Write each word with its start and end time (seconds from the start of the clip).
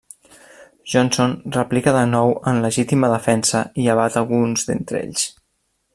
Johnson 0.93 1.35
replica 1.57 1.93
de 1.97 2.01
nou 2.13 2.33
en 2.53 2.63
legítima 2.65 3.13
defensa 3.13 3.63
i 3.85 3.89
abat 3.97 4.19
alguns 4.23 4.67
d'entre 4.71 5.03
ells. 5.07 5.29